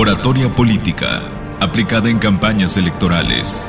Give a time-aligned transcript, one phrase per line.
[0.00, 1.22] Oratoria Política,
[1.58, 3.68] aplicada en campañas electorales.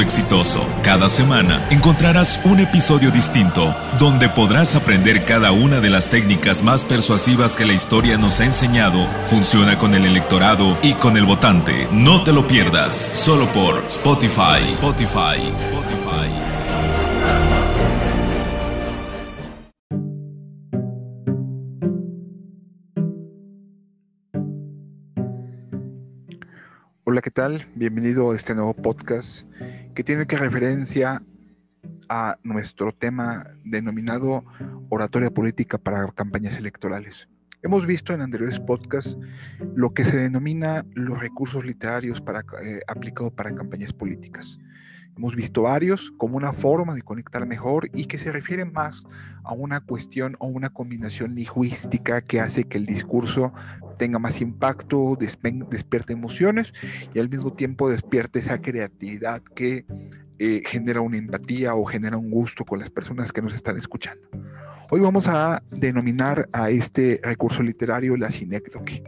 [0.00, 0.66] exitoso.
[0.82, 6.84] Cada semana encontrarás un episodio distinto donde podrás aprender cada una de las técnicas más
[6.84, 9.06] persuasivas que la historia nos ha enseñado.
[9.26, 11.88] Funciona con el electorado y con el votante.
[11.92, 14.64] No te lo pierdas, solo por Spotify.
[14.64, 15.52] Spotify.
[15.54, 16.50] Spotify.
[27.04, 27.66] Hola, ¿qué tal?
[27.74, 29.44] Bienvenido a este nuevo podcast
[29.94, 31.22] que tiene que referencia
[32.08, 34.44] a nuestro tema denominado
[34.90, 37.28] oratoria política para campañas electorales.
[37.62, 39.18] Hemos visto en anteriores podcasts
[39.74, 42.22] lo que se denomina los recursos literarios
[42.62, 44.58] eh, aplicados para campañas políticas.
[45.20, 49.06] Hemos visto varios como una forma de conectar mejor y que se refieren más
[49.44, 53.52] a una cuestión o una combinación lingüística que hace que el discurso
[53.98, 56.72] tenga más impacto, despierte emociones
[57.12, 59.84] y al mismo tiempo despierte esa creatividad que
[60.38, 64.26] eh, genera una empatía o genera un gusto con las personas que nos están escuchando.
[64.90, 69.04] Hoy vamos a denominar a este recurso literario la sinécdoque.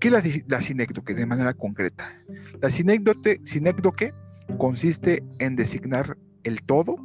[0.00, 2.12] ¿Qué es la, la sinécdoque de manera concreta?
[2.60, 4.12] La sinécdoque, sinécdoque
[4.58, 6.96] consiste en designar el todo,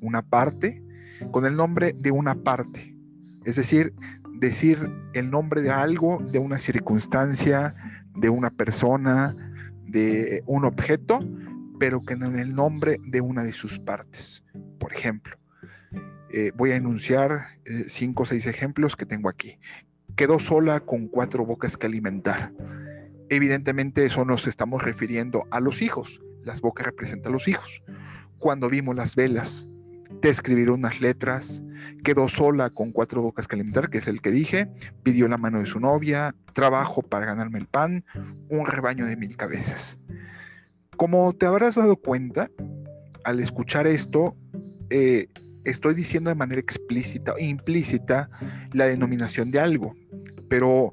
[0.00, 0.82] una parte,
[1.30, 2.96] con el nombre de una parte.
[3.44, 3.92] Es decir,
[4.38, 7.74] decir el nombre de algo, de una circunstancia,
[8.16, 9.34] de una persona,
[9.86, 11.20] de un objeto,
[11.78, 14.44] pero que en el nombre de una de sus partes.
[14.78, 15.36] Por ejemplo,
[16.32, 19.58] eh, voy a enunciar eh, cinco o seis ejemplos que tengo aquí.
[20.16, 22.52] Quedó sola con cuatro bocas que alimentar.
[23.30, 26.20] Evidentemente eso nos estamos refiriendo a los hijos.
[26.44, 27.82] Las bocas representan a los hijos.
[28.38, 29.66] Cuando vimos las velas,
[30.20, 31.62] te escribir unas letras,
[32.04, 34.68] quedó sola con cuatro bocas que alimentar, que es el que dije,
[35.02, 38.04] pidió la mano de su novia, trabajo para ganarme el pan,
[38.48, 39.98] un rebaño de mil cabezas.
[40.96, 42.50] Como te habrás dado cuenta,
[43.24, 44.36] al escuchar esto,
[44.90, 45.28] eh,
[45.64, 48.28] estoy diciendo de manera explícita e implícita
[48.72, 49.94] la denominación de algo,
[50.48, 50.90] pero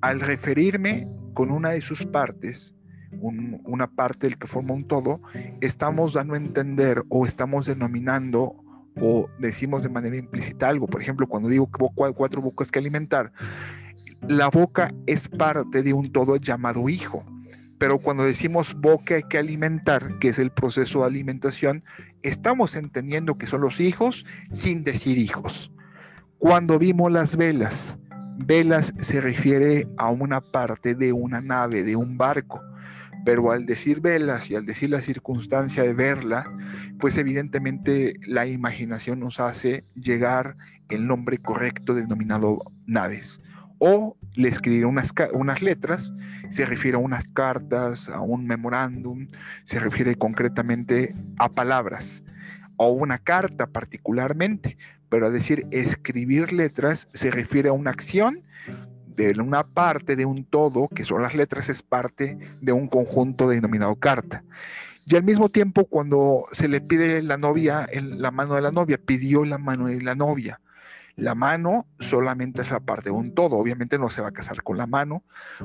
[0.00, 2.74] al referirme con una de sus partes,
[3.10, 5.20] una parte del que forma un todo,
[5.60, 8.56] estamos dando a entender o estamos denominando
[9.00, 10.86] o decimos de manera implícita algo.
[10.86, 13.32] Por ejemplo, cuando digo que hay cuatro bocas que alimentar,
[14.26, 17.24] la boca es parte de un todo llamado hijo.
[17.78, 21.84] Pero cuando decimos boca hay que alimentar, que es el proceso de alimentación,
[22.22, 25.70] estamos entendiendo que son los hijos sin decir hijos.
[26.38, 27.96] Cuando vimos las velas,
[28.38, 32.62] velas se refiere a una parte de una nave, de un barco
[33.24, 36.50] pero al decir velas y al decir la circunstancia de verla,
[36.98, 40.56] pues evidentemente la imaginación nos hace llegar
[40.88, 43.42] el nombre correcto denominado naves.
[43.80, 46.10] O le escribir unas, unas letras,
[46.48, 49.28] se refiere a unas cartas, a un memorándum,
[49.64, 52.24] se refiere concretamente a palabras,
[52.76, 54.78] o una carta particularmente,
[55.08, 58.42] pero a decir escribir letras se refiere a una acción
[59.18, 63.48] de una parte de un todo, que son las letras, es parte de un conjunto
[63.48, 64.44] denominado carta.
[65.06, 68.98] Y al mismo tiempo, cuando se le pide la novia, la mano de la novia,
[68.98, 70.60] pidió la mano de la novia.
[71.16, 73.56] La mano solamente es la parte de un todo.
[73.56, 75.24] Obviamente no se va a casar con la mano.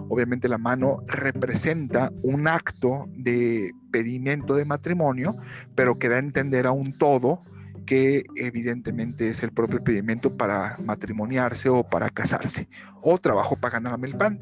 [0.09, 5.36] Obviamente la mano representa un acto de pedimento de matrimonio,
[5.76, 7.42] pero que da a entender a un todo
[7.86, 12.68] que evidentemente es el propio pedimento para matrimoniarse o para casarse,
[13.02, 14.40] o trabajo para ganarme el pan.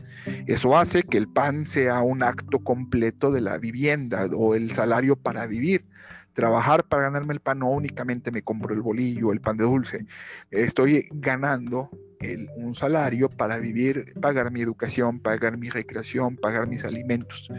[0.47, 5.15] Eso hace que el pan sea un acto completo de la vivienda o el salario
[5.15, 5.85] para vivir.
[6.33, 10.05] Trabajar para ganarme el pan no únicamente me compro el bolillo, el pan de dulce,
[10.49, 11.89] estoy ganando
[12.55, 17.49] un salario para vivir, pagar mi educación, pagar mi recreación, pagar mis alimentos,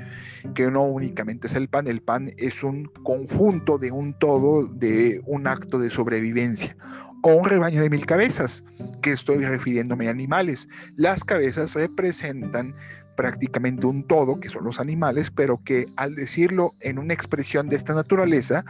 [0.55, 5.21] que no únicamente es el pan, el pan es un conjunto de un todo, de
[5.27, 6.77] un acto de sobrevivencia
[7.23, 8.65] o un rebaño de mil cabezas,
[9.01, 10.69] que estoy refiriéndome a animales.
[10.97, 12.75] Las cabezas representan
[13.17, 17.77] prácticamente un todo, que son los animales, pero que al decirlo en una expresión de
[17.77, 18.65] esta naturaleza,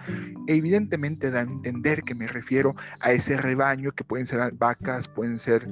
[0.47, 5.39] evidentemente da a entender que me refiero a ese rebaño, que pueden ser vacas, pueden
[5.39, 5.67] ser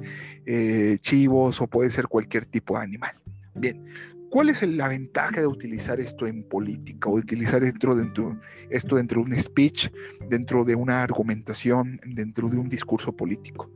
[0.45, 3.15] eh, chivos o puede ser cualquier tipo de animal.
[3.53, 3.83] Bien,
[4.31, 8.39] ¿Cuál es la ventaja de utilizar esto en política o utilizar esto dentro,
[8.69, 9.89] esto dentro de un speech,
[10.29, 13.69] dentro de una argumentación, dentro de un discurso político?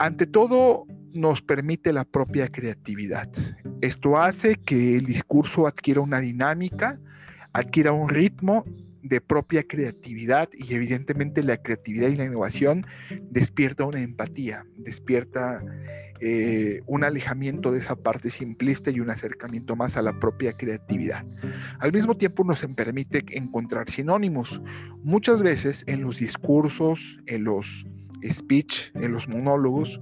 [0.00, 3.28] Ante todo, nos permite la propia creatividad.
[3.80, 7.00] Esto hace que el discurso adquiera una dinámica,
[7.52, 8.64] adquiera un ritmo
[9.02, 12.84] de propia creatividad y evidentemente la creatividad y la innovación
[13.30, 15.62] despierta una empatía, despierta
[16.20, 21.24] eh, un alejamiento de esa parte simplista y un acercamiento más a la propia creatividad.
[21.78, 24.60] Al mismo tiempo nos permite encontrar sinónimos.
[25.02, 27.86] Muchas veces en los discursos, en los
[28.28, 29.98] speech, en los monólogos,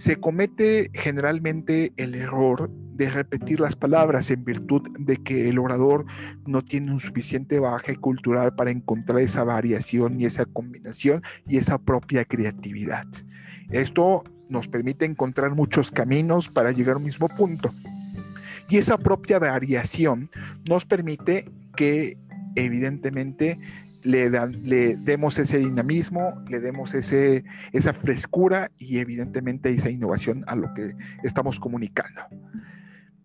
[0.00, 6.06] se comete generalmente el error de repetir las palabras en virtud de que el orador
[6.46, 11.76] no tiene un suficiente bagaje cultural para encontrar esa variación y esa combinación y esa
[11.76, 13.04] propia creatividad.
[13.68, 17.68] Esto nos permite encontrar muchos caminos para llegar al mismo punto.
[18.70, 20.30] Y esa propia variación
[20.64, 21.44] nos permite
[21.76, 22.16] que
[22.56, 23.58] evidentemente
[24.04, 30.72] le, demos ese dinamismo, le demos ese, esa frescura y evidentemente esa innovación a lo
[30.74, 32.22] que estamos comunicando.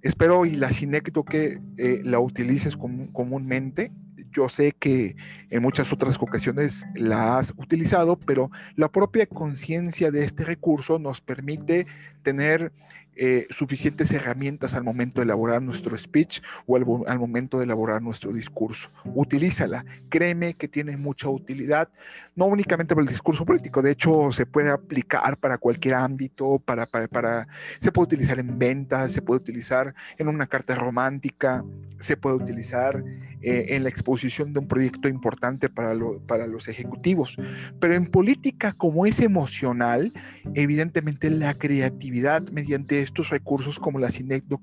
[0.01, 3.91] Espero y la sinécto que eh, la utilices comúnmente
[4.35, 5.15] yo sé que
[5.49, 11.21] en muchas otras ocasiones la has utilizado, pero la propia conciencia de este recurso nos
[11.21, 11.87] permite
[12.21, 12.73] tener
[13.17, 18.33] eh, suficientes herramientas al momento de elaborar nuestro speech o al, momento de elaborar nuestro
[18.33, 18.89] discurso.
[19.05, 21.89] Utilízala, créeme que tiene mucha utilidad,
[22.35, 26.85] no únicamente para el discurso político, de hecho se puede aplicar para cualquier ámbito, para,
[26.85, 27.47] para,
[27.79, 31.63] se puede utilizar en ventas, se puede utilizar en una carta romántica,
[31.99, 33.01] se puede utilizar
[33.41, 35.95] eh, en la exposición de un proyecto importante para,
[36.27, 37.37] para los ejecutivos.
[37.79, 40.11] Pero en política, como es emocional,
[40.53, 44.09] evidentemente la creatividad mediante estos recursos como la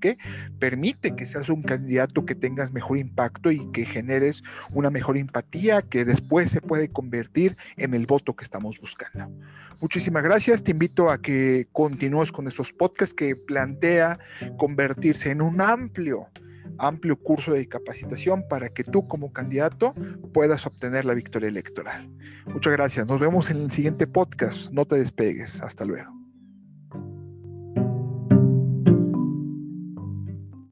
[0.01, 0.19] que
[0.59, 4.43] permite que seas un candidato que tengas mejor impacto y que generes
[4.73, 9.31] una mejor empatía que después se puede convertir en el voto que estamos buscando.
[9.81, 10.63] Muchísimas gracias.
[10.63, 14.19] Te invito a que continúes con esos podcasts que plantea
[14.59, 16.29] convertirse en un amplio
[16.79, 19.95] amplio curso de capacitación para que tú como candidato
[20.33, 22.09] puedas obtener la victoria electoral.
[22.47, 23.07] Muchas gracias.
[23.07, 24.71] Nos vemos en el siguiente podcast.
[24.73, 25.61] No te despegues.
[25.61, 26.22] Hasta luego.